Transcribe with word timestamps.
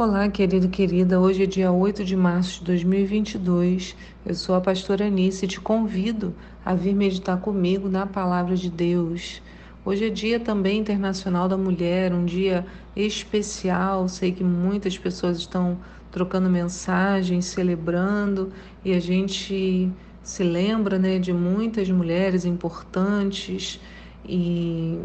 Olá, 0.00 0.28
querido 0.28 0.66
e 0.66 0.68
querida. 0.68 1.18
Hoje 1.18 1.42
é 1.42 1.46
dia 1.46 1.72
8 1.72 2.04
de 2.04 2.14
março 2.14 2.60
de 2.60 2.66
2022. 2.66 3.96
Eu 4.24 4.32
sou 4.32 4.54
a 4.54 4.60
pastora 4.60 5.08
Anice 5.08 5.44
e 5.44 5.48
te 5.48 5.60
convido 5.60 6.36
a 6.64 6.72
vir 6.72 6.94
meditar 6.94 7.40
comigo 7.40 7.88
na 7.88 8.06
palavra 8.06 8.54
de 8.54 8.70
Deus. 8.70 9.42
Hoje 9.84 10.06
é 10.06 10.08
dia 10.08 10.38
também 10.38 10.78
internacional 10.78 11.48
da 11.48 11.56
mulher, 11.56 12.14
um 12.14 12.24
dia 12.24 12.64
especial. 12.94 14.08
Sei 14.08 14.30
que 14.30 14.44
muitas 14.44 14.96
pessoas 14.96 15.38
estão 15.38 15.76
trocando 16.12 16.48
mensagens, 16.48 17.46
celebrando 17.46 18.52
e 18.84 18.92
a 18.92 19.00
gente 19.00 19.90
se 20.22 20.44
lembra, 20.44 20.96
né, 20.96 21.18
de 21.18 21.32
muitas 21.32 21.90
mulheres 21.90 22.44
importantes 22.44 23.80
e 24.24 24.96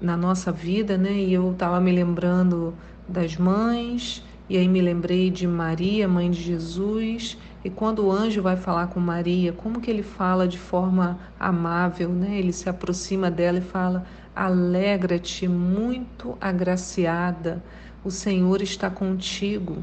na 0.00 0.16
nossa 0.16 0.50
vida, 0.50 0.96
né? 0.96 1.12
E 1.12 1.34
eu 1.34 1.52
estava 1.52 1.78
me 1.80 1.92
lembrando 1.92 2.74
das 3.08 3.36
mães, 3.36 4.22
e 4.48 4.56
aí 4.56 4.68
me 4.68 4.80
lembrei 4.80 5.30
de 5.30 5.46
Maria, 5.46 6.06
mãe 6.06 6.30
de 6.30 6.42
Jesus, 6.42 7.38
e 7.64 7.70
quando 7.70 8.04
o 8.04 8.12
anjo 8.12 8.42
vai 8.42 8.56
falar 8.56 8.88
com 8.88 9.00
Maria, 9.00 9.52
como 9.52 9.80
que 9.80 9.90
ele 9.90 10.02
fala 10.02 10.48
de 10.48 10.58
forma 10.58 11.18
amável, 11.38 12.08
né? 12.08 12.38
Ele 12.38 12.52
se 12.52 12.68
aproxima 12.68 13.30
dela 13.30 13.58
e 13.58 13.62
fala: 13.62 14.04
"Alegra-te, 14.34 15.46
muito 15.46 16.36
agraciada, 16.40 17.62
o 18.04 18.10
Senhor 18.10 18.60
está 18.60 18.90
contigo", 18.90 19.76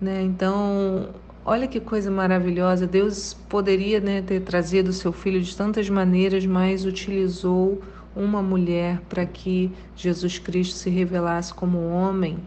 né? 0.00 0.22
Então, 0.22 1.10
olha 1.44 1.68
que 1.68 1.80
coisa 1.80 2.10
maravilhosa. 2.10 2.86
Deus 2.86 3.34
poderia, 3.48 4.00
né, 4.00 4.22
ter 4.22 4.40
trazido 4.40 4.90
o 4.90 4.92
seu 4.92 5.12
filho 5.12 5.40
de 5.40 5.54
tantas 5.56 5.88
maneiras, 5.90 6.46
mas 6.46 6.84
utilizou 6.84 7.82
uma 8.14 8.42
mulher 8.42 9.00
para 9.08 9.24
que 9.24 9.70
Jesus 9.96 10.38
Cristo 10.38 10.74
se 10.74 10.90
revelasse 10.90 11.52
como 11.52 11.88
homem. 11.88 12.38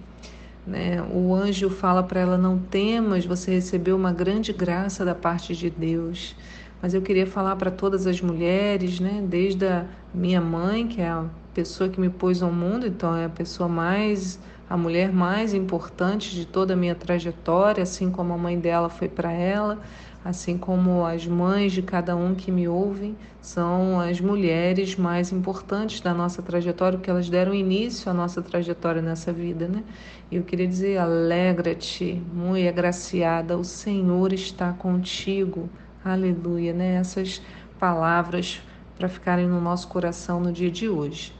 Né? 0.66 1.02
O 1.12 1.34
anjo 1.34 1.70
fala 1.70 2.02
para 2.02 2.20
ela: 2.20 2.38
Não 2.38 2.58
temas, 2.58 3.26
você 3.26 3.52
recebeu 3.52 3.96
uma 3.96 4.12
grande 4.12 4.52
graça 4.52 5.06
da 5.06 5.16
parte 5.16 5.56
de 5.56 5.70
Deus. 5.70 6.36
Mas 6.82 6.94
eu 6.94 7.02
queria 7.02 7.26
falar 7.26 7.56
para 7.56 7.72
todas 7.72 8.06
as 8.06 8.22
mulheres, 8.22 9.00
né? 9.00 9.24
desde 9.28 9.66
a 9.66 9.86
minha 10.14 10.42
mãe, 10.42 10.88
que 10.88 11.02
é 11.02 11.08
a 11.08 11.26
pessoa 11.54 11.90
que 11.90 12.00
me 12.00 12.10
pôs 12.10 12.44
ao 12.44 12.52
mundo, 12.52 12.86
então 12.86 13.16
é 13.16 13.26
a 13.26 13.30
pessoa 13.30 13.70
mais, 13.70 14.40
a 14.70 14.76
mulher 14.76 15.12
mais 15.12 15.54
importante 15.54 16.36
de 16.36 16.46
toda 16.46 16.74
a 16.74 16.78
minha 16.78 16.94
trajetória, 16.94 17.82
assim 17.82 18.12
como 18.12 18.34
a 18.34 18.38
mãe 18.38 18.60
dela 18.60 18.90
foi 18.90 19.08
para 19.08 19.32
ela 19.32 19.80
assim 20.26 20.58
como 20.58 21.06
as 21.06 21.28
mães 21.28 21.72
de 21.72 21.84
cada 21.84 22.16
um 22.16 22.34
que 22.34 22.52
me 22.52 22.68
ouvem, 22.68 23.16
são 23.40 24.00
as 24.00 24.20
mulheres 24.20 24.96
mais 24.96 25.32
importantes 25.32 26.02
da 26.02 26.16
nossa 26.16 26.42
trajetória, 26.42 26.98
porque 26.98 27.12
elas 27.12 27.30
deram 27.30 27.54
início 27.54 28.10
à 28.10 28.14
nossa 28.14 28.42
trajetória 28.42 29.04
nessa 29.04 29.32
vida, 29.32 29.68
né? 29.68 29.84
E 30.32 30.38
eu 30.38 30.44
queria 30.44 30.68
dizer: 30.68 30.98
alegra-te, 30.98 32.20
muito 32.34 32.68
agraciada, 32.68 33.56
o 33.56 33.64
Senhor 33.64 34.34
está 34.34 34.74
contigo. 34.74 35.70
Aleluia, 36.04 36.74
né? 36.74 36.96
Essas 36.96 37.40
palavras 37.80 38.64
para 38.98 39.08
ficarem 39.08 39.48
no 39.48 39.62
nosso 39.62 39.88
coração 39.88 40.40
no 40.40 40.52
dia 40.52 40.72
de 40.72 40.90
hoje. 40.90 41.34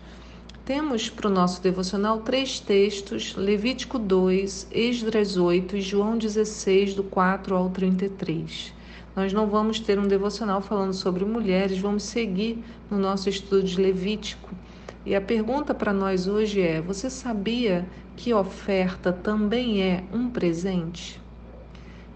Temos 0.66 1.12
para 1.12 1.28
o 1.28 1.32
nosso 1.32 1.62
devocional 1.62 2.22
três 2.22 2.60
textos: 2.60 3.36
Levítico 3.36 4.00
2, 4.00 4.68
Esdras 4.72 5.38
8 5.38 5.78
e 5.78 5.82
João 5.82 6.18
16, 6.18 6.96
do 6.96 7.04
4 7.04 7.56
ao 7.56 7.70
33. 7.70 8.74
Nós 9.16 9.32
não 9.32 9.46
vamos 9.46 9.80
ter 9.80 10.00
um 10.00 10.08
devocional 10.08 10.64
falando 10.64 10.94
sobre 10.94 11.24
mulheres, 11.24 11.78
vamos 11.78 12.02
seguir 12.02 12.64
no 12.90 12.98
nosso 12.98 13.30
estudo 13.30 13.62
de 13.62 13.80
Levítico. 13.80 14.50
E 15.06 15.14
a 15.14 15.22
pergunta 15.22 15.72
para 15.72 15.94
nós 15.94 16.28
hoje 16.28 16.62
é: 16.62 16.82
você 16.82 17.12
sabia 17.12 17.88
que 18.16 18.34
oferta 18.34 19.14
também 19.14 19.84
é 19.84 20.04
um 20.12 20.32
presente? 20.32 21.22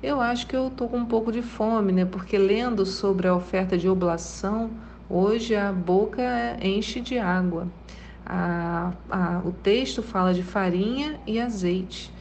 Eu 0.02 0.20
acho 0.20 0.48
que 0.48 0.56
eu 0.56 0.70
estou 0.70 0.90
com 0.90 0.98
um 0.98 1.06
pouco 1.06 1.32
de 1.32 1.44
fome, 1.44 1.92
né? 1.92 2.04
Porque 2.04 2.36
lendo 2.36 2.84
sobre 2.84 3.28
a 3.28 3.36
oferta 3.36 3.78
de 3.78 3.88
oblação, 3.88 4.72
hoje 5.08 5.56
a 5.56 5.72
boca 5.72 6.58
enche 6.60 7.00
de 7.00 7.20
água. 7.20 7.68
A, 8.32 8.94
a, 9.10 9.42
o 9.44 9.52
texto 9.52 10.04
fala 10.04 10.36
de 10.36 10.44
farinha 10.44 11.20
e 11.26 11.40
azeite, 11.40 12.14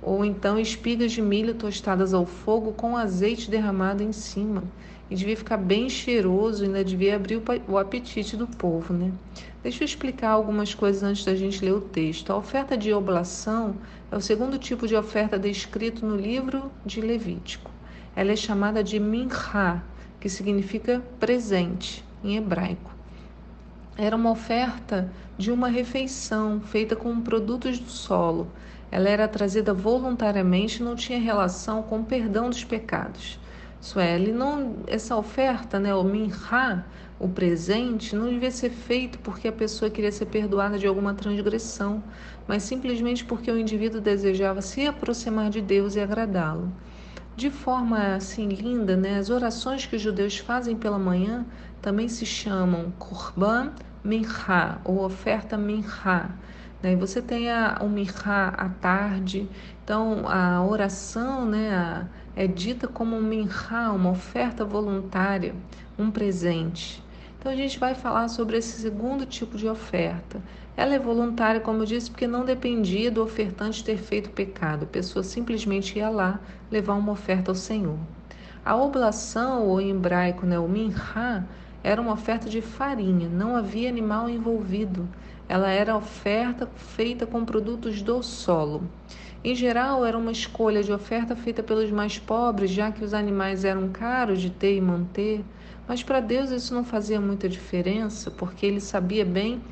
ou 0.00 0.24
então 0.24 0.58
espigas 0.58 1.12
de 1.12 1.20
milho 1.20 1.52
tostadas 1.54 2.14
ao 2.14 2.24
fogo 2.24 2.72
com 2.72 2.96
azeite 2.96 3.50
derramado 3.50 4.02
em 4.02 4.10
cima. 4.10 4.64
E 5.10 5.14
devia 5.14 5.36
ficar 5.36 5.58
bem 5.58 5.90
cheiroso 5.90 6.64
ainda 6.64 6.82
devia 6.82 7.16
abrir 7.16 7.36
o, 7.36 7.42
o 7.68 7.76
apetite 7.76 8.36
do 8.36 8.46
povo, 8.46 8.94
né? 8.94 9.12
Deixa 9.62 9.82
eu 9.82 9.84
explicar 9.84 10.30
algumas 10.30 10.72
coisas 10.72 11.02
antes 11.02 11.24
da 11.26 11.34
gente 11.34 11.62
ler 11.62 11.74
o 11.74 11.80
texto. 11.80 12.30
A 12.30 12.36
oferta 12.36 12.74
de 12.74 12.94
oblação 12.94 13.74
é 14.10 14.16
o 14.16 14.20
segundo 14.20 14.56
tipo 14.56 14.88
de 14.88 14.96
oferta 14.96 15.38
descrito 15.38 16.06
no 16.06 16.16
livro 16.16 16.72
de 16.86 17.02
Levítico. 17.02 17.70
Ela 18.16 18.32
é 18.32 18.36
chamada 18.36 18.82
de 18.82 18.98
minhá, 18.98 19.82
que 20.18 20.30
significa 20.30 21.02
presente 21.18 22.02
em 22.24 22.36
hebraico. 22.36 22.99
Era 24.02 24.16
uma 24.16 24.30
oferta 24.30 25.12
de 25.36 25.52
uma 25.52 25.68
refeição 25.68 26.58
feita 26.58 26.96
com 26.96 27.20
produtos 27.20 27.78
do 27.78 27.90
solo. 27.90 28.50
Ela 28.90 29.10
era 29.10 29.28
trazida 29.28 29.74
voluntariamente 29.74 30.80
e 30.80 30.82
não 30.82 30.96
tinha 30.96 31.20
relação 31.20 31.82
com 31.82 32.00
o 32.00 32.04
perdão 32.04 32.48
dos 32.48 32.64
pecados. 32.64 33.38
Isso 33.78 34.00
é, 34.00 34.14
ele 34.14 34.32
não, 34.32 34.76
essa 34.86 35.14
oferta, 35.14 35.78
né, 35.78 35.94
o 35.94 36.02
minhá, 36.02 36.82
o 37.18 37.28
presente, 37.28 38.16
não 38.16 38.30
devia 38.30 38.50
ser 38.50 38.70
feito 38.70 39.18
porque 39.18 39.48
a 39.48 39.52
pessoa 39.52 39.90
queria 39.90 40.10
ser 40.10 40.24
perdoada 40.24 40.78
de 40.78 40.86
alguma 40.86 41.12
transgressão, 41.12 42.02
mas 42.48 42.62
simplesmente 42.62 43.22
porque 43.22 43.50
o 43.50 43.58
indivíduo 43.58 44.00
desejava 44.00 44.62
se 44.62 44.86
aproximar 44.86 45.50
de 45.50 45.60
Deus 45.60 45.94
e 45.94 46.00
agradá-lo. 46.00 46.72
De 47.36 47.50
forma 47.50 48.14
assim 48.14 48.48
linda, 48.48 48.96
né, 48.96 49.18
as 49.18 49.28
orações 49.28 49.84
que 49.84 49.96
os 49.96 50.00
judeus 50.00 50.38
fazem 50.38 50.74
pela 50.74 50.98
manhã 50.98 51.44
também 51.82 52.08
se 52.08 52.24
chamam 52.24 52.90
Korban 52.98 53.72
minhá 54.04 54.78
ou 54.84 55.04
oferta 55.04 55.56
minhá. 55.56 56.30
Né? 56.82 56.96
Você 56.96 57.20
tem 57.20 57.50
a, 57.50 57.78
o 57.80 57.88
minhá 57.88 58.48
à 58.56 58.68
tarde, 58.68 59.48
então 59.84 60.28
a 60.28 60.64
oração 60.64 61.46
né, 61.46 61.74
a, 61.74 62.06
é 62.34 62.46
dita 62.46 62.88
como 62.88 63.16
um 63.16 63.22
minhá, 63.22 63.92
uma 63.92 64.10
oferta 64.10 64.64
voluntária, 64.64 65.54
um 65.98 66.10
presente. 66.10 67.02
Então 67.38 67.50
a 67.50 67.56
gente 67.56 67.78
vai 67.78 67.94
falar 67.94 68.28
sobre 68.28 68.58
esse 68.58 68.80
segundo 68.80 69.24
tipo 69.24 69.56
de 69.56 69.66
oferta. 69.66 70.40
Ela 70.76 70.94
é 70.94 70.98
voluntária, 70.98 71.60
como 71.60 71.82
eu 71.82 71.86
disse, 71.86 72.10
porque 72.10 72.26
não 72.26 72.44
dependia 72.44 73.10
do 73.10 73.22
ofertante 73.22 73.84
ter 73.84 73.98
feito 73.98 74.30
pecado. 74.30 74.84
A 74.84 74.86
pessoa 74.86 75.22
simplesmente 75.22 75.98
ia 75.98 76.08
lá 76.08 76.40
levar 76.70 76.94
uma 76.94 77.12
oferta 77.12 77.50
ao 77.50 77.54
Senhor. 77.54 77.98
A 78.64 78.76
oblação, 78.76 79.66
ou 79.66 79.80
em 79.80 79.90
hebraico, 79.90 80.46
né, 80.46 80.58
o 80.58 80.68
minhá, 80.68 81.44
era 81.82 82.00
uma 82.00 82.12
oferta 82.12 82.48
de 82.48 82.60
farinha, 82.60 83.28
não 83.28 83.56
havia 83.56 83.88
animal 83.88 84.28
envolvido. 84.28 85.08
Ela 85.48 85.70
era 85.70 85.96
oferta 85.96 86.68
feita 86.76 87.26
com 87.26 87.44
produtos 87.44 88.02
do 88.02 88.22
solo. 88.22 88.82
Em 89.42 89.54
geral, 89.54 90.04
era 90.04 90.16
uma 90.18 90.30
escolha 90.30 90.82
de 90.82 90.92
oferta 90.92 91.34
feita 91.34 91.62
pelos 91.62 91.90
mais 91.90 92.18
pobres, 92.18 92.70
já 92.70 92.92
que 92.92 93.02
os 93.02 93.14
animais 93.14 93.64
eram 93.64 93.88
caros 93.88 94.40
de 94.40 94.50
ter 94.50 94.76
e 94.76 94.80
manter. 94.80 95.42
Mas 95.88 96.02
para 96.02 96.20
Deus 96.20 96.50
isso 96.50 96.74
não 96.74 96.84
fazia 96.84 97.20
muita 97.20 97.48
diferença, 97.48 98.30
porque 98.30 98.66
ele 98.66 98.80
sabia 98.80 99.24
bem 99.24 99.62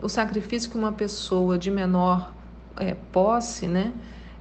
o 0.00 0.08
sacrifício 0.08 0.70
que 0.70 0.78
uma 0.78 0.92
pessoa 0.92 1.58
de 1.58 1.70
menor 1.70 2.32
é, 2.76 2.94
posse, 3.12 3.66
né, 3.66 3.92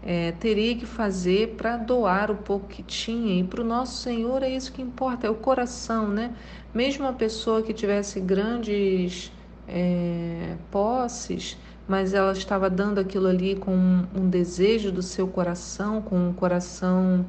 é, 0.06 0.32
teria 0.34 0.76
que 0.76 0.86
fazer 0.86 1.56
para 1.58 1.78
doar 1.78 2.30
o 2.30 2.36
pouco 2.36 2.68
que 2.68 2.84
tinha. 2.84 3.40
E 3.40 3.44
para 3.44 3.62
o 3.62 3.64
nosso 3.64 3.98
Senhor 4.04 4.44
é 4.44 4.50
isso 4.50 4.72
que 4.72 4.82
importa, 4.82 5.26
é 5.26 5.30
o 5.30 5.36
coração, 5.36 6.08
né? 6.08 6.32
Mesmo 6.74 7.06
uma 7.06 7.14
pessoa 7.14 7.64
que 7.64 7.74
tivesse 7.74 8.20
grandes 8.20 9.32
é, 9.68 10.56
posses, 10.70 11.58
mas 11.88 12.14
ela 12.14 12.32
estava 12.34 12.70
dando 12.70 13.00
aquilo 13.00 13.28
ali 13.28 13.56
com 13.56 13.76
um, 14.16 14.30
desejo 14.30 14.92
do 14.92 15.02
seu 15.02 15.28
coração, 15.28 16.02
com 16.02 16.30
um 16.30 16.34
coração 16.34 17.26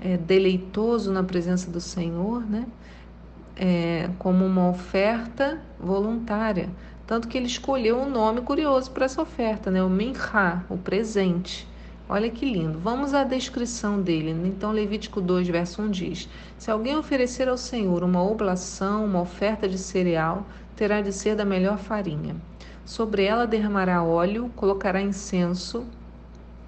é, 0.00 0.16
deleitoso 0.16 1.12
na 1.12 1.24
presença 1.24 1.70
do 1.70 1.80
Senhor, 1.80 2.48
né? 2.48 2.66
É, 3.56 4.08
como 4.18 4.46
uma 4.46 4.70
oferta 4.70 5.60
voluntária. 5.78 6.70
Tanto 7.06 7.28
que 7.28 7.36
ele 7.36 7.46
escolheu 7.46 7.98
um 7.98 8.08
nome 8.08 8.40
curioso 8.40 8.90
para 8.92 9.04
essa 9.04 9.20
oferta, 9.20 9.70
né? 9.70 9.82
o 9.82 9.90
Minha, 9.90 10.64
o 10.70 10.78
presente. 10.78 11.68
Olha 12.08 12.28
que 12.28 12.44
lindo. 12.44 12.78
Vamos 12.78 13.14
à 13.14 13.24
descrição 13.24 14.02
dele. 14.02 14.30
Então, 14.44 14.72
Levítico 14.72 15.20
2, 15.20 15.48
verso 15.48 15.80
1 15.82 15.90
diz: 15.90 16.28
Se 16.58 16.70
alguém 16.70 16.96
oferecer 16.96 17.48
ao 17.48 17.56
Senhor 17.56 18.02
uma 18.02 18.22
oblação, 18.22 19.04
uma 19.04 19.20
oferta 19.20 19.68
de 19.68 19.78
cereal, 19.78 20.44
terá 20.76 21.00
de 21.00 21.12
ser 21.12 21.36
da 21.36 21.44
melhor 21.44 21.78
farinha. 21.78 22.36
Sobre 22.84 23.24
ela 23.24 23.46
derramará 23.46 24.02
óleo, 24.02 24.50
colocará 24.56 25.00
incenso 25.00 25.86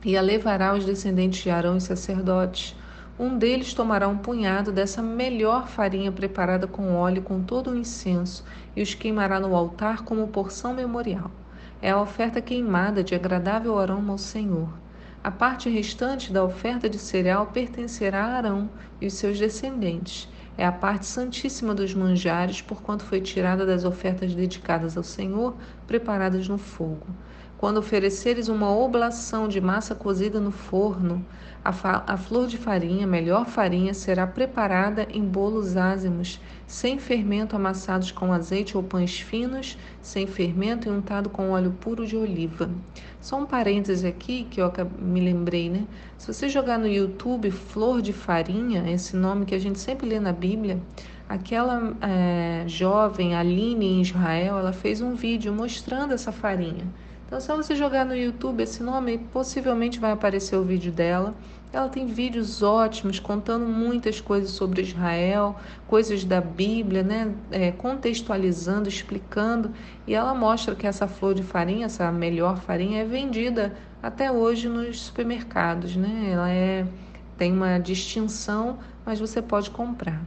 e 0.04 0.16
a 0.16 0.20
levará 0.20 0.70
aos 0.70 0.84
descendentes 0.84 1.42
de 1.42 1.50
Arão 1.50 1.76
e 1.76 1.80
sacerdotes. 1.80 2.76
Um 3.18 3.36
deles 3.36 3.74
tomará 3.74 4.08
um 4.08 4.18
punhado 4.18 4.70
dessa 4.70 5.02
melhor 5.02 5.66
farinha 5.68 6.12
preparada 6.12 6.66
com 6.66 6.94
óleo 6.94 7.22
com 7.22 7.42
todo 7.42 7.70
o 7.70 7.76
incenso 7.76 8.44
e 8.76 8.82
os 8.82 8.94
queimará 8.94 9.40
no 9.40 9.54
altar 9.54 10.04
como 10.04 10.28
porção 10.28 10.72
memorial. 10.72 11.30
É 11.82 11.90
a 11.90 12.00
oferta 12.00 12.40
queimada 12.40 13.02
de 13.02 13.14
agradável 13.14 13.78
aroma 13.78 14.12
ao 14.12 14.18
Senhor. 14.18 14.83
A 15.24 15.30
parte 15.30 15.70
restante 15.70 16.30
da 16.30 16.44
oferta 16.44 16.86
de 16.86 16.98
cereal 16.98 17.46
pertencerá 17.46 18.26
a 18.26 18.36
Arão 18.36 18.68
e 19.00 19.06
os 19.06 19.14
seus 19.14 19.38
descendentes. 19.38 20.28
É 20.54 20.66
a 20.66 20.70
parte 20.70 21.06
santíssima 21.06 21.74
dos 21.74 21.94
manjares, 21.94 22.60
porquanto 22.60 23.06
foi 23.06 23.22
tirada 23.22 23.64
das 23.64 23.86
ofertas 23.86 24.34
dedicadas 24.34 24.98
ao 24.98 25.02
Senhor, 25.02 25.56
preparadas 25.86 26.46
no 26.46 26.58
fogo. 26.58 27.06
Quando 27.64 27.78
ofereceres 27.78 28.48
uma 28.48 28.70
oblação 28.76 29.48
de 29.48 29.58
massa 29.58 29.94
cozida 29.94 30.38
no 30.38 30.50
forno, 30.50 31.24
a, 31.64 31.70
a, 32.12 32.14
flor 32.18 32.46
de 32.46 32.58
farinha, 32.58 33.06
melhor 33.06 33.46
farinha, 33.46 33.94
será 33.94 34.26
preparada 34.26 35.08
em 35.10 35.24
bolos 35.24 35.74
ázimos, 35.74 36.38
sem 36.66 36.98
fermento, 36.98 37.56
amassados 37.56 38.12
com 38.12 38.34
azeite 38.34 38.76
ou 38.76 38.82
pães 38.82 39.18
finos, 39.18 39.78
sem 40.02 40.26
fermento 40.26 40.88
e 40.88 40.90
untado 40.90 41.30
com 41.30 41.52
óleo 41.52 41.74
puro 41.80 42.06
de 42.06 42.18
oliva. 42.18 42.68
Só 43.18 43.38
um 43.38 43.46
parêntese 43.46 44.06
aqui 44.06 44.46
que 44.50 44.60
eu 44.60 44.70
me 44.98 45.22
lembrei, 45.22 45.70
né? 45.70 45.86
Se 46.18 46.30
você 46.30 46.50
jogar 46.50 46.78
no 46.78 46.86
YouTube 46.86 47.50
flor 47.50 48.02
de 48.02 48.12
farinha, 48.12 48.92
esse 48.92 49.16
nome 49.16 49.46
que 49.46 49.54
a 49.54 49.58
gente 49.58 49.78
sempre 49.78 50.06
lê 50.06 50.20
na 50.20 50.34
Bíblia, 50.34 50.78
aquela 51.26 51.96
é, 52.02 52.64
jovem 52.66 53.34
Aline 53.34 53.86
em 53.86 54.02
Israel, 54.02 54.58
ela 54.58 54.74
fez 54.74 55.00
um 55.00 55.14
vídeo 55.14 55.50
mostrando 55.50 56.12
essa 56.12 56.30
farinha. 56.30 56.86
Então, 57.26 57.40
se 57.40 57.48
você 57.48 57.74
jogar 57.74 58.04
no 58.04 58.14
YouTube 58.14 58.62
esse 58.62 58.82
nome, 58.82 59.18
possivelmente 59.18 59.98
vai 59.98 60.12
aparecer 60.12 60.56
o 60.56 60.62
vídeo 60.62 60.92
dela. 60.92 61.34
Ela 61.72 61.88
tem 61.88 62.06
vídeos 62.06 62.62
ótimos 62.62 63.18
contando 63.18 63.66
muitas 63.66 64.20
coisas 64.20 64.50
sobre 64.50 64.82
Israel, 64.82 65.56
coisas 65.88 66.22
da 66.24 66.40
Bíblia, 66.40 67.02
né? 67.02 67.34
É, 67.50 67.72
contextualizando, 67.72 68.88
explicando. 68.88 69.72
E 70.06 70.14
ela 70.14 70.34
mostra 70.34 70.74
que 70.76 70.86
essa 70.86 71.08
flor 71.08 71.34
de 71.34 71.42
farinha, 71.42 71.86
essa 71.86 72.12
melhor 72.12 72.58
farinha, 72.58 73.02
é 73.02 73.04
vendida 73.04 73.74
até 74.00 74.30
hoje 74.30 74.68
nos 74.68 75.00
supermercados. 75.00 75.96
Né? 75.96 76.30
Ela 76.32 76.50
é, 76.50 76.86
tem 77.36 77.52
uma 77.52 77.78
distinção, 77.78 78.78
mas 79.04 79.18
você 79.18 79.42
pode 79.42 79.70
comprar. 79.70 80.22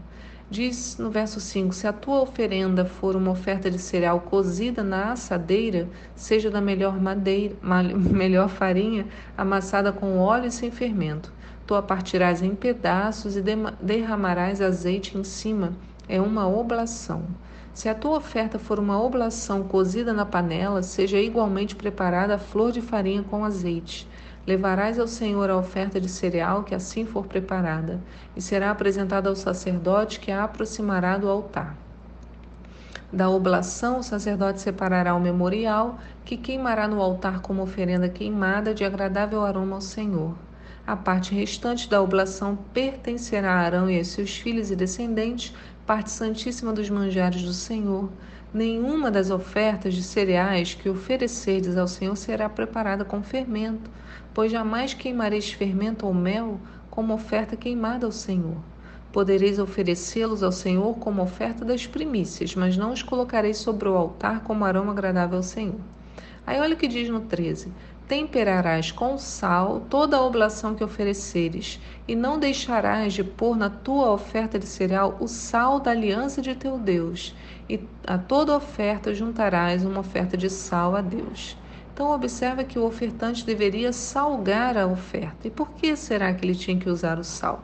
Diz 0.49 0.97
no 0.97 1.09
verso 1.09 1.41
5: 1.41 1.73
Se 1.73 1.85
a 1.87 1.91
tua 1.91 2.21
oferenda 2.21 2.85
for 2.85 3.17
uma 3.17 3.31
oferta 3.31 3.69
de 3.69 3.77
cereal 3.77 4.21
cozida 4.21 4.81
na 4.81 5.11
assadeira, 5.11 5.89
seja 6.15 6.49
da 6.49 6.61
melhor 6.61 7.01
madeira, 7.01 7.53
melhor 7.61 8.47
farinha, 8.47 9.07
amassada 9.37 9.91
com 9.91 10.17
óleo 10.19 10.45
e 10.45 10.51
sem 10.51 10.71
fermento. 10.71 11.33
Tu 11.65 11.75
a 11.75 11.81
partirás 11.81 12.41
em 12.41 12.55
pedaços 12.55 13.35
e 13.35 13.43
derramarás 13.81 14.61
azeite 14.61 15.17
em 15.17 15.23
cima. 15.25 15.73
É 16.07 16.21
uma 16.21 16.47
oblação. 16.47 17.25
Se 17.73 17.89
a 17.89 17.93
tua 17.93 18.17
oferta 18.17 18.57
for 18.57 18.79
uma 18.79 19.03
oblação 19.03 19.63
cozida 19.63 20.13
na 20.13 20.25
panela, 20.25 20.81
seja 20.81 21.19
igualmente 21.19 21.75
preparada 21.75 22.35
a 22.35 22.39
flor 22.39 22.71
de 22.71 22.81
farinha 22.81 23.21
com 23.21 23.43
azeite. 23.43 24.07
Levarás 24.47 24.97
ao 24.97 25.07
Senhor 25.07 25.49
a 25.49 25.57
oferta 25.57 25.99
de 25.99 26.07
cereal 26.07 26.63
que 26.63 26.73
assim 26.73 27.05
for 27.05 27.27
preparada, 27.27 27.99
e 28.33 28.41
será 28.41 28.71
apresentada 28.71 29.27
ao 29.27 29.35
sacerdote 29.35 30.21
que 30.21 30.31
a 30.31 30.45
aproximará 30.45 31.17
do 31.17 31.27
altar. 31.27 31.75
Da 33.11 33.29
oblação, 33.29 33.99
o 33.99 34.03
sacerdote 34.03 34.61
separará 34.61 35.13
o 35.15 35.19
memorial, 35.19 35.99
que 36.23 36.37
queimará 36.37 36.87
no 36.87 37.01
altar 37.01 37.41
como 37.41 37.61
oferenda 37.61 38.07
queimada 38.07 38.73
de 38.73 38.85
agradável 38.85 39.43
aroma 39.43 39.75
ao 39.75 39.81
Senhor. 39.81 40.33
A 40.85 40.95
parte 40.95 41.35
restante 41.35 41.89
da 41.89 42.01
oblação 42.01 42.57
pertencerá 42.73 43.51
a 43.51 43.59
Arão 43.59 43.89
e 43.89 43.99
a 43.99 44.05
seus 44.05 44.37
filhos 44.37 44.71
e 44.71 44.77
descendentes, 44.77 45.53
parte 45.85 46.09
santíssima 46.09 46.71
dos 46.71 46.89
manjares 46.89 47.43
do 47.43 47.51
Senhor. 47.51 48.09
Nenhuma 48.53 49.11
das 49.11 49.29
ofertas 49.29 49.93
de 49.93 50.01
cereais 50.01 50.73
que 50.73 50.89
oferecerdes 50.89 51.75
ao 51.75 51.87
Senhor 51.87 52.15
será 52.15 52.47
preparada 52.47 53.03
com 53.03 53.21
fermento, 53.21 53.89
pois 54.33 54.51
jamais 54.51 54.93
queimareis 54.93 55.51
fermento 55.51 56.05
ou 56.05 56.13
mel 56.13 56.57
como 56.89 57.13
oferta 57.13 57.57
queimada 57.57 58.05
ao 58.05 58.11
Senhor. 58.11 58.57
Podereis 59.11 59.59
oferecê-los 59.59 60.43
ao 60.43 60.51
Senhor 60.53 60.95
como 60.97 61.21
oferta 61.21 61.65
das 61.65 61.85
primícias, 61.85 62.55
mas 62.55 62.77
não 62.77 62.93
os 62.93 63.03
colocareis 63.03 63.57
sobre 63.57 63.89
o 63.89 63.97
altar 63.97 64.41
como 64.43 64.63
aroma 64.63 64.93
agradável 64.93 65.37
ao 65.37 65.43
Senhor. 65.43 65.79
Aí 66.45 66.57
olha 66.59 66.75
o 66.75 66.77
que 66.77 66.87
diz 66.87 67.09
no 67.09 67.19
13: 67.19 67.73
Temperarás 68.07 68.89
com 68.89 69.17
sal 69.17 69.81
toda 69.89 70.15
a 70.15 70.23
oblação 70.23 70.73
que 70.73 70.83
ofereceres, 70.83 71.77
e 72.07 72.15
não 72.15 72.39
deixarás 72.39 73.13
de 73.13 73.25
pôr 73.25 73.57
na 73.57 73.69
tua 73.69 74.11
oferta 74.13 74.57
de 74.57 74.65
cereal 74.65 75.17
o 75.19 75.27
sal 75.27 75.81
da 75.81 75.91
aliança 75.91 76.41
de 76.41 76.55
teu 76.55 76.77
Deus, 76.77 77.35
e 77.69 77.79
a 78.05 78.17
toda 78.17 78.55
oferta 78.55 79.13
juntarás 79.13 79.83
uma 79.83 79.99
oferta 79.99 80.37
de 80.37 80.49
sal 80.49 80.95
a 80.95 81.01
Deus. 81.01 81.57
Então, 81.93 82.11
observa 82.11 82.63
que 82.63 82.77
o 82.77 82.85
ofertante 82.85 83.45
deveria 83.45 83.91
salgar 83.91 84.77
a 84.77 84.85
oferta. 84.85 85.47
E 85.47 85.49
por 85.49 85.71
que 85.71 85.95
será 85.95 86.31
que 86.33 86.45
ele 86.45 86.53
tinha 86.53 86.77
que 86.77 86.89
usar 86.89 87.17
o 87.17 87.23
sal? 87.23 87.63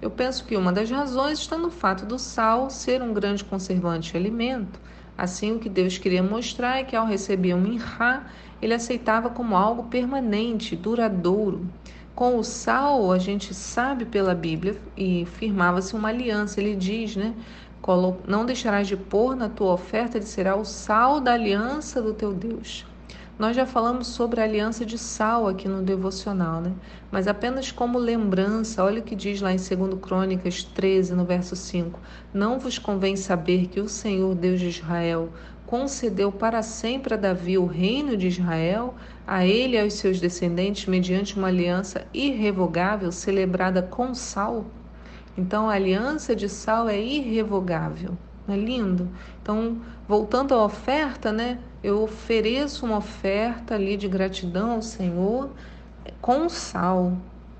Eu 0.00 0.10
penso 0.10 0.44
que 0.44 0.56
uma 0.56 0.72
das 0.72 0.90
razões 0.90 1.38
está 1.38 1.56
no 1.56 1.70
fato 1.70 2.04
do 2.04 2.18
sal 2.18 2.70
ser 2.70 3.02
um 3.02 3.12
grande 3.12 3.44
conservante 3.44 4.10
de 4.10 4.16
alimento. 4.16 4.80
Assim, 5.16 5.52
o 5.52 5.58
que 5.58 5.68
Deus 5.68 5.98
queria 5.98 6.22
mostrar 6.22 6.78
é 6.78 6.82
que 6.82 6.96
ao 6.96 7.06
receber 7.06 7.54
um 7.54 7.60
minhá, 7.60 8.26
ele 8.60 8.74
aceitava 8.74 9.30
como 9.30 9.54
algo 9.54 9.84
permanente, 9.84 10.74
duradouro. 10.74 11.66
Com 12.14 12.38
o 12.38 12.42
sal, 12.42 13.12
a 13.12 13.18
gente 13.18 13.54
sabe 13.54 14.04
pela 14.04 14.34
Bíblia 14.34 14.76
e 14.96 15.26
firmava-se 15.26 15.94
uma 15.94 16.08
aliança. 16.08 16.60
Ele 16.60 16.74
diz, 16.74 17.14
né? 17.16 17.34
Não 18.28 18.46
deixarás 18.46 18.86
de 18.86 18.96
pôr 18.96 19.34
na 19.34 19.48
tua 19.48 19.72
oferta, 19.72 20.16
ele 20.16 20.26
será 20.26 20.54
o 20.54 20.64
sal 20.64 21.20
da 21.20 21.32
aliança 21.32 22.00
do 22.00 22.14
teu 22.14 22.32
Deus. 22.32 22.86
Nós 23.38 23.56
já 23.56 23.66
falamos 23.66 24.06
sobre 24.06 24.40
a 24.40 24.44
aliança 24.44 24.86
de 24.86 24.96
sal 24.96 25.48
aqui 25.48 25.66
no 25.66 25.82
devocional, 25.82 26.60
né? 26.60 26.72
Mas 27.10 27.26
apenas 27.26 27.72
como 27.72 27.98
lembrança, 27.98 28.84
olha 28.84 29.00
o 29.00 29.02
que 29.02 29.16
diz 29.16 29.40
lá 29.40 29.52
em 29.52 29.56
2 29.56 30.00
Crônicas 30.00 30.62
13, 30.62 31.14
no 31.14 31.24
verso 31.24 31.56
5: 31.56 31.98
Não 32.32 32.60
vos 32.60 32.78
convém 32.78 33.16
saber 33.16 33.66
que 33.66 33.80
o 33.80 33.88
Senhor 33.88 34.34
Deus 34.36 34.60
de 34.60 34.68
Israel 34.68 35.30
concedeu 35.66 36.30
para 36.30 36.62
sempre 36.62 37.14
a 37.14 37.16
Davi 37.16 37.58
o 37.58 37.66
reino 37.66 38.16
de 38.16 38.28
Israel, 38.28 38.94
a 39.26 39.44
ele 39.44 39.76
e 39.76 39.80
aos 39.80 39.94
seus 39.94 40.20
descendentes, 40.20 40.86
mediante 40.86 41.36
uma 41.36 41.48
aliança 41.48 42.06
irrevogável 42.14 43.10
celebrada 43.10 43.82
com 43.82 44.14
sal? 44.14 44.66
Então, 45.36 45.68
a 45.68 45.74
aliança 45.74 46.36
de 46.36 46.48
sal 46.48 46.88
é 46.88 47.00
irrevogável. 47.00 48.16
Não 48.46 48.54
é 48.54 48.58
lindo? 48.58 49.08
Então, 49.40 49.78
voltando 50.06 50.54
à 50.54 50.64
oferta, 50.64 51.32
né? 51.32 51.58
Eu 51.82 52.02
ofereço 52.02 52.84
uma 52.84 52.98
oferta 52.98 53.74
ali 53.74 53.96
de 53.96 54.08
gratidão 54.08 54.72
ao 54.72 54.82
Senhor 54.82 55.50
com 56.20 56.48
sal. 56.48 57.12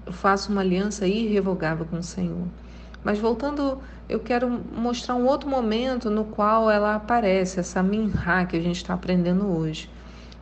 Eu 0.05 0.13
faço 0.13 0.51
uma 0.51 0.61
aliança 0.61 1.07
irrevogável 1.07 1.87
com 1.87 1.99
o 1.99 2.03
Senhor. 2.03 2.47
Mas 3.05 3.19
voltando, 3.19 3.81
eu 4.09 4.21
quero 4.21 4.49
mostrar 4.49 5.15
um 5.15 5.27
outro 5.27 5.49
momento 5.49 6.11
no 6.11 6.25
qual 6.25 6.71
ela 6.71 6.95
aparece, 6.95 7.59
essa 7.59 7.83
minhá 7.83 8.45
que 8.45 8.57
a 8.57 8.61
gente 8.61 8.77
está 8.77 8.95
aprendendo 8.95 9.47
hoje. 9.47 9.89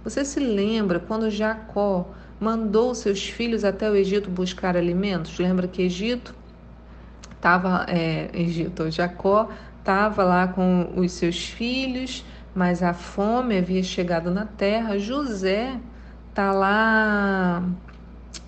Você 0.05 0.25
se 0.25 0.41
lembra 0.41 0.99
quando 0.99 1.31
Jacó 1.31 2.09
mandou 2.39 2.95
seus 2.95 3.29
filhos 3.29 3.65
até 3.65 3.91
o 3.91 3.95
Egito 3.95 4.31
buscar 4.31 4.77
alimentos? 4.77 5.39
Lembra 5.39 5.69
que 5.69 5.83
Egito 5.83 6.35
estava, 7.41 7.87
é, 7.89 8.29
Egito, 8.35 8.91
Jacó 8.91 9.49
estava 9.79 10.23
lá 10.23 10.47
com 10.47 10.93
os 10.95 11.13
seus 11.13 11.49
filhos, 11.49 12.23
mas 12.55 12.83
a 12.83 12.93
fome 12.93 13.57
havia 13.57 13.83
chegado 13.83 14.31
na 14.31 14.45
terra. 14.45 14.99
José 14.99 15.79
está 16.29 16.53
lá 16.53 17.65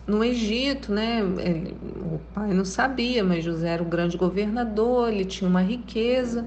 no 0.06 0.22
Egito, 0.22 0.92
né? 0.92 1.20
Ele, 1.38 1.74
o 2.02 2.20
pai 2.34 2.52
não 2.52 2.66
sabia, 2.66 3.24
mas 3.24 3.42
José 3.42 3.70
era 3.70 3.82
o 3.82 3.86
grande 3.86 4.18
governador, 4.18 5.10
ele 5.10 5.24
tinha 5.24 5.48
uma 5.48 5.62
riqueza 5.62 6.46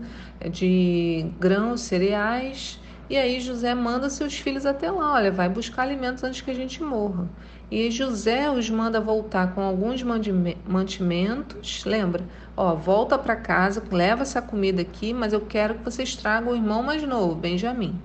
de 0.52 1.26
grãos, 1.40 1.82
cereais. 1.82 2.80
E 3.10 3.18
aí 3.18 3.40
José 3.40 3.74
manda 3.74 4.10
seus 4.10 4.36
filhos 4.36 4.66
até 4.66 4.90
lá, 4.92 5.14
olha, 5.14 5.32
vai 5.32 5.50
buscar 5.50 5.84
alimentos 5.84 6.24
antes 6.24 6.42
que 6.42 6.52
a 6.52 6.56
gente 6.56 6.82
morra. 6.84 7.28
E 7.72 7.90
José 7.90 8.50
os 8.52 8.70
manda 8.70 9.02
voltar 9.02 9.56
com 9.56 9.62
alguns 9.62 10.04
mantimentos, 10.04 11.84
lembra? 11.84 12.24
Ó, 12.56 12.76
volta 12.76 13.18
para 13.18 13.36
casa, 13.36 13.82
leva 13.92 14.22
essa 14.22 14.40
comida 14.40 14.84
aqui, 14.84 15.12
mas 15.14 15.34
eu 15.34 15.42
quero 15.42 15.76
que 15.76 15.84
vocês 15.84 16.16
tragam 16.16 16.54
o 16.54 16.56
irmão 16.56 16.84
mais 16.84 17.02
novo, 17.02 17.34
Benjamim. 17.34 18.00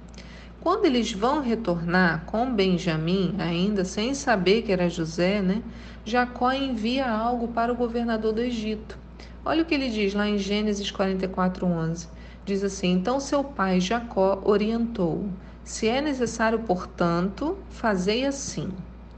Quando 0.63 0.87
eles 0.87 1.13
vão 1.13 1.43
retornar 1.43 2.25
com 2.25 2.53
Benjamim, 2.53 3.35
ainda 3.39 3.85
sem 3.85 4.15
saber 4.15 4.63
que 4.63 4.73
era 4.73 4.89
José, 4.89 5.43
né? 5.43 5.63
Jacó 6.07 6.53
envia 6.53 7.11
algo 7.11 7.49
para 7.49 7.71
o 7.71 7.77
governador 7.77 8.33
do 8.33 8.41
Egito. 8.41 8.99
Olha 9.45 9.63
o 9.63 9.67
que 9.67 9.75
ele 9.75 9.91
diz 9.91 10.15
lá 10.15 10.27
em 10.27 10.39
Gênesis 10.39 10.91
44:11. 10.91 12.09
Diz 12.47 12.65
assim: 12.65 12.93
Então 12.93 13.21
seu 13.21 13.45
pai 13.45 13.79
Jacó 13.79 14.41
orientou: 14.43 15.29
Se 15.63 15.87
é 15.87 16.01
necessário, 16.01 16.61
portanto, 16.61 17.59
fazei 17.69 18.25
assim. 18.25 18.71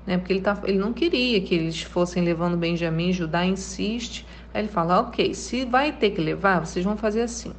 Né? 0.07 0.19
Porque 0.19 0.33
ele, 0.33 0.41
tá, 0.41 0.61
ele 0.65 0.79
não 0.79 0.93
queria 0.93 1.41
que 1.41 1.55
eles 1.55 1.83
fossem 1.83 2.25
levando 2.25 2.57
Benjamim, 2.57 3.13
Judá 3.13 3.45
insiste 3.45 4.27
Aí 4.55 4.63
ele 4.63 4.69
fala: 4.69 5.01
Ok, 5.01 5.35
se 5.35 5.65
vai 5.65 5.93
ter 5.93 6.11
que 6.11 6.21
levar, 6.21 6.65
vocês 6.65 6.85
vão 6.85 6.97
fazer 6.97 7.23
assim. 7.23 7.53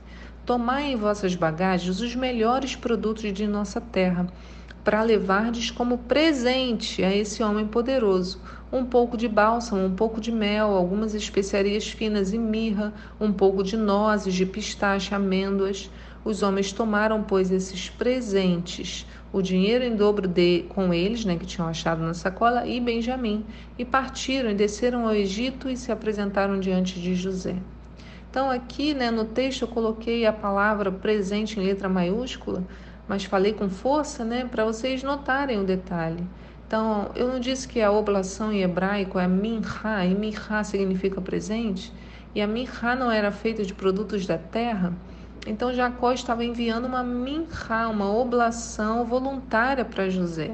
Tomai 0.46 0.92
em 0.92 0.96
vossas 0.96 1.36
bagagens 1.36 2.00
os 2.00 2.16
melhores 2.16 2.76
produtos 2.76 3.32
de 3.34 3.48
nossa 3.48 3.80
terra, 3.80 4.28
para 4.84 5.02
levardes 5.02 5.72
como 5.72 6.00
presente 6.00 7.02
a 7.02 7.16
esse 7.16 7.42
homem 7.42 7.66
poderoso, 7.66 8.42
um 8.72 8.86
pouco 8.86 9.16
de 9.16 9.28
bálsamo, 9.28 9.86
um 9.86 9.96
pouco 9.96 10.20
de 10.20 10.32
mel, 10.32 10.76
algumas 10.76 11.16
especiarias 11.16 11.88
finas 11.88 12.34
e 12.34 12.38
mirra, 12.38 12.94
um 13.20 13.32
pouco 13.32 13.64
de 13.64 13.78
nozes, 13.78 14.34
de 14.34 14.46
pistache, 14.46 15.16
amêndoas. 15.16 15.90
Os 16.26 16.42
homens 16.42 16.72
tomaram, 16.72 17.22
pois, 17.22 17.52
esses 17.52 17.90
presentes, 17.90 19.06
o 19.32 19.42
dinheiro 19.42 19.84
em 19.84 19.96
dobro 19.96 20.28
de 20.28 20.66
com 20.70 20.94
eles, 20.94 21.26
né, 21.26 21.36
que 21.36 21.46
tinham 21.46 21.68
achado 21.68 22.02
na 22.02 22.14
sacola, 22.14 22.66
e 22.66 22.80
Benjamim, 22.80 23.46
e 23.78 23.84
partiram 23.84 24.50
e 24.50 24.54
desceram 24.54 25.06
ao 25.06 25.14
Egito 25.14 25.70
e 25.70 25.76
se 25.76 25.92
apresentaram 25.92 26.60
diante 26.60 27.00
de 27.00 27.14
José. 27.14 27.56
Então, 28.30 28.50
aqui 28.50 28.94
né, 28.94 29.12
no 29.12 29.26
texto 29.26 29.64
eu 29.64 29.68
coloquei 29.68 30.26
a 30.26 30.34
palavra 30.34 30.92
presente 30.92 31.60
em 31.60 31.64
letra 31.64 31.90
maiúscula, 31.90 32.64
mas 33.08 33.26
falei 33.26 33.54
com 33.54 33.70
força 33.70 34.24
né, 34.24 34.46
para 34.46 34.64
vocês 34.64 35.04
notarem 35.04 35.60
o 35.60 35.64
detalhe. 35.64 36.24
Então, 36.66 37.12
eu 37.16 37.28
não 37.28 37.40
disse 37.40 37.68
que 37.68 37.82
a 37.82 37.92
oblação 37.92 38.52
em 38.52 38.62
hebraico 38.62 39.20
é 39.20 39.28
minha, 39.28 39.62
e 40.10 40.16
minha 40.16 40.64
significa 40.64 41.22
presente, 41.22 41.94
e 42.34 42.42
a 42.42 42.48
minha 42.48 42.96
não 42.98 43.12
era 43.12 43.32
feita 43.32 43.64
de 43.64 43.74
produtos 43.74 44.26
da 44.26 44.38
terra. 44.38 44.94
Então 45.46 45.74
Jacó 45.74 46.14
estava 46.14 46.46
enviando 46.46 46.86
uma 46.86 47.04
minha, 47.04 47.46
uma 47.92 48.10
oblação 48.10 49.04
voluntária 49.04 49.84
para 49.84 50.10
José. 50.10 50.52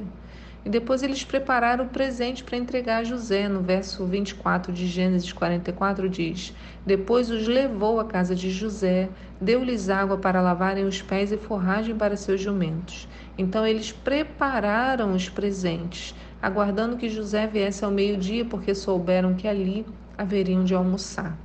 E 0.66 0.70
depois 0.70 1.04
eles 1.04 1.24
prepararam 1.24 1.86
o 1.86 1.90
presente 1.90 2.44
para 2.44 2.58
entregar 2.58 2.98
a 2.98 3.04
José. 3.04 3.48
No 3.48 3.62
verso 3.62 4.04
24 4.06 4.74
de 4.74 4.88
Gênesis 4.88 5.32
44 5.32 6.10
diz: 6.10 6.54
Depois 6.86 7.30
os 7.30 7.48
levou 7.48 8.00
à 8.00 8.06
casa 8.06 8.36
de 8.36 8.50
José, 8.50 9.10
deu-lhes 9.40 9.90
água 9.90 10.18
para 10.18 10.42
lavarem 10.42 10.86
os 10.86 11.02
pés 11.02 11.32
e 11.32 11.38
forragem 11.38 11.96
para 11.96 12.18
seus 12.18 12.42
jumentos. 12.42 13.08
Então 13.38 13.66
eles 13.66 13.92
prepararam 13.92 15.14
os 15.14 15.30
presentes, 15.30 16.16
aguardando 16.42 16.98
que 16.98 17.10
José 17.10 17.46
viesse 17.46 17.86
ao 17.86 17.92
meio-dia, 17.92 18.44
porque 18.44 18.74
souberam 18.74 19.36
que 19.36 19.48
ali 19.48 19.86
haveriam 20.18 20.64
de 20.64 20.74
almoçar. 20.74 21.38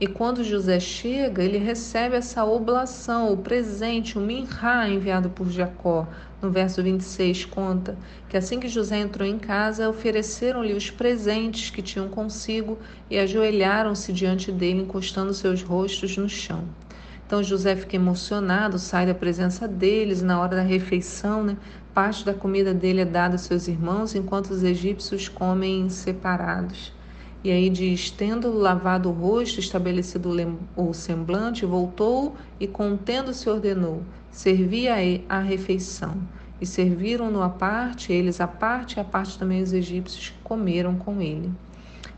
E 0.00 0.06
quando 0.06 0.42
José 0.42 0.80
chega, 0.80 1.42
ele 1.44 1.58
recebe 1.58 2.16
essa 2.16 2.42
oblação, 2.42 3.30
o 3.30 3.36
presente, 3.36 4.16
o 4.16 4.20
minhá 4.22 4.88
enviado 4.88 5.28
por 5.28 5.50
Jacó. 5.50 6.08
No 6.40 6.50
verso 6.50 6.82
26 6.82 7.44
conta 7.44 7.98
que 8.26 8.34
assim 8.34 8.58
que 8.58 8.66
José 8.66 8.96
entrou 8.96 9.28
em 9.28 9.38
casa, 9.38 9.90
ofereceram-lhe 9.90 10.72
os 10.72 10.90
presentes 10.90 11.68
que 11.68 11.82
tinham 11.82 12.08
consigo 12.08 12.78
e 13.10 13.18
ajoelharam-se 13.18 14.10
diante 14.10 14.50
dele, 14.50 14.80
encostando 14.80 15.34
seus 15.34 15.62
rostos 15.62 16.16
no 16.16 16.30
chão. 16.30 16.64
Então 17.26 17.42
José 17.42 17.76
fica 17.76 17.96
emocionado, 17.96 18.78
sai 18.78 19.04
da 19.04 19.14
presença 19.14 19.68
deles 19.68 20.22
na 20.22 20.40
hora 20.40 20.56
da 20.56 20.62
refeição, 20.62 21.44
né? 21.44 21.58
Parte 21.92 22.24
da 22.24 22.32
comida 22.32 22.72
dele 22.72 23.02
é 23.02 23.04
dada 23.04 23.34
aos 23.34 23.42
seus 23.42 23.68
irmãos, 23.68 24.14
enquanto 24.14 24.48
os 24.48 24.62
egípcios 24.62 25.28
comem 25.28 25.90
separados. 25.90 26.90
E 27.42 27.50
aí 27.50 27.70
diz: 27.70 28.10
tendo 28.10 28.52
lavado 28.52 29.08
o 29.08 29.12
rosto, 29.12 29.60
estabelecido 29.60 30.30
o 30.76 30.92
semblante, 30.92 31.64
voltou 31.64 32.36
e, 32.58 32.66
contendo-se, 32.66 33.48
ordenou: 33.48 34.02
servia 34.30 34.94
a 35.28 35.38
refeição. 35.40 36.16
E 36.60 36.66
serviram-no 36.66 37.42
à 37.42 37.48
parte, 37.48 38.12
eles 38.12 38.38
à 38.38 38.46
parte, 38.46 38.98
e 38.98 39.00
à 39.00 39.04
parte 39.04 39.38
também 39.38 39.62
os 39.62 39.72
egípcios 39.72 40.34
comeram 40.44 40.94
com 40.94 41.22
ele. 41.22 41.50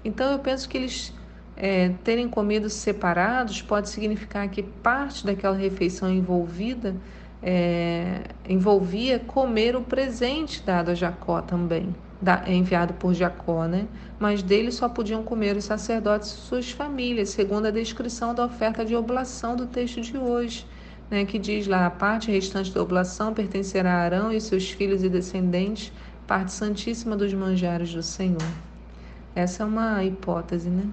Então 0.05 0.33
eu 0.33 0.39
penso 0.41 0.69
que 0.69 0.77
eles 0.77 1.15
é, 1.57 1.91
terem 2.03 2.29
comido 2.29 2.69
separados 2.69 3.63
pode 3.63 3.89
significar 3.89 4.49
que 4.49 4.63
parte 4.63 5.25
daquela 5.25 5.57
refeição 5.57 6.11
envolvida 6.11 6.97
é, 7.41 8.23
envolvia 8.49 9.21
comer 9.21 9.77
o 9.77 9.83
presente 9.83 10.61
dado 10.65 10.91
a 10.91 10.95
Jacó 10.95 11.41
também 11.41 11.95
da, 12.23 12.45
enviado 12.47 12.95
por 12.95 13.13
Jacó, 13.13 13.67
né? 13.67 13.89
Mas 14.19 14.45
dele 14.45 14.71
só 14.71 14.89
podiam 14.89 15.25
comer 15.25 15.57
os 15.57 15.65
sacerdotes 15.65 16.31
e 16.31 16.37
suas 16.37 16.71
famílias, 16.71 17.31
segundo 17.31 17.67
a 17.67 17.71
descrição 17.73 18.33
da 18.33 18.47
oferta 18.47 18.85
de 18.85 18.95
oblação 18.95 19.57
do 19.57 19.67
texto 19.67 20.01
de 20.01 20.17
hoje, 20.17 20.65
né? 21.11 21.25
Que 21.25 21.37
diz 21.37 21.67
lá: 21.67 21.85
a 21.85 21.91
parte 21.91 22.31
restante 22.31 22.73
da 22.73 22.81
oblação 22.81 23.35
pertencerá 23.35 23.95
a 23.95 24.03
Arão 24.03 24.33
e 24.33 24.41
seus 24.41 24.71
filhos 24.71 25.03
e 25.03 25.09
descendentes, 25.09 25.93
parte 26.25 26.53
santíssima 26.53 27.17
dos 27.17 27.35
manjares 27.35 27.93
do 27.93 28.03
Senhor. 28.03 28.41
Essa 29.35 29.65
é 29.65 29.67
uma 29.67 30.05
hipótese, 30.05 30.71
né? 30.71 30.85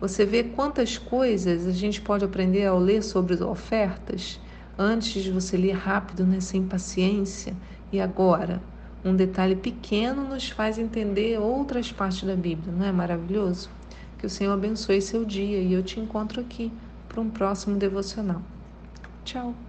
Você 0.00 0.24
vê 0.24 0.42
quantas 0.42 0.96
coisas 0.96 1.66
a 1.66 1.72
gente 1.72 2.00
pode 2.00 2.24
aprender 2.24 2.64
ao 2.64 2.78
ler 2.78 3.02
sobre 3.02 3.34
ofertas 3.42 4.40
antes 4.78 5.22
de 5.22 5.30
você 5.30 5.56
ler 5.56 5.72
rápido, 5.72 6.24
né, 6.24 6.38
sem 6.38 6.62
paciência, 6.64 7.52
e 7.90 8.00
agora 8.00 8.62
um 9.04 9.14
detalhe 9.14 9.56
pequeno 9.56 10.24
nos 10.24 10.48
faz 10.48 10.78
entender 10.78 11.38
outras 11.38 11.92
partes 11.92 12.24
da 12.24 12.34
Bíblia, 12.34 12.72
não 12.72 12.84
é 12.84 12.92
maravilhoso? 12.92 13.70
Que 14.18 14.26
o 14.26 14.30
Senhor 14.30 14.52
abençoe 14.52 15.00
seu 15.00 15.24
dia 15.24 15.60
e 15.60 15.72
eu 15.72 15.82
te 15.82 16.00
encontro 16.00 16.40
aqui 16.40 16.72
para 17.08 17.20
um 17.20 17.30
próximo 17.30 17.76
devocional. 17.76 18.42
Tchau! 19.24 19.67